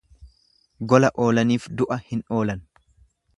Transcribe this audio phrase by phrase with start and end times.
[0.93, 2.65] Gola oolaniif du'a hin oolan.